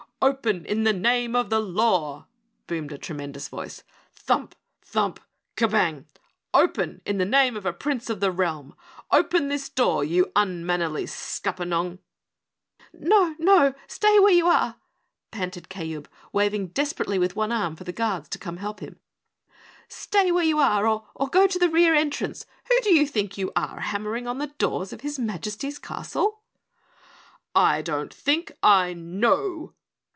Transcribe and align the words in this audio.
"Open 0.23 0.67
in 0.67 0.83
the 0.83 0.93
name 0.93 1.35
of 1.35 1.49
the 1.49 1.59
LAW!" 1.59 2.25
boomed 2.67 2.91
a 2.91 2.97
tremendous 2.99 3.47
voice. 3.47 3.81
"Thump! 4.13 4.53
Thump! 4.83 5.19
Kerbang! 5.55 6.05
OPEN 6.53 7.01
in 7.07 7.17
the 7.17 7.25
name 7.25 7.57
of 7.57 7.65
a 7.65 7.73
Prince 7.73 8.07
of 8.07 8.19
the 8.19 8.31
Realm! 8.31 8.75
Open 9.09 9.47
this 9.47 9.67
door, 9.67 10.03
you 10.03 10.31
unmannerly 10.35 11.07
Scuppernong!" 11.07 11.97
"No, 12.93 13.33
no, 13.39 13.73
stay 13.87 14.19
where 14.19 14.31
you 14.31 14.45
are!" 14.45 14.75
panted 15.31 15.69
Kayub, 15.69 16.05
waving 16.31 16.67
desperately 16.67 17.17
with 17.17 17.35
one 17.35 17.51
arm 17.51 17.75
for 17.75 17.83
the 17.83 17.91
guards 17.91 18.29
to 18.29 18.37
come 18.37 18.57
help 18.57 18.79
him. 18.79 18.99
"Stay 19.87 20.31
where 20.31 20.43
you 20.45 20.59
are, 20.59 20.85
or 21.15 21.29
go 21.29 21.47
to 21.47 21.57
the 21.57 21.67
rear 21.67 21.95
entrance! 21.95 22.45
Who 22.69 22.79
do 22.81 22.93
you 22.93 23.07
think 23.07 23.39
you 23.39 23.51
are, 23.55 23.79
hammering 23.79 24.27
on 24.27 24.37
the 24.37 24.51
doors 24.59 24.93
of 24.93 25.01
His 25.01 25.17
Majesty's 25.17 25.79
castle?" 25.79 26.43
"I 27.55 27.81
don't 27.81 28.13
think, 28.13 28.51
I 28.61 28.93
know!" 28.93 29.73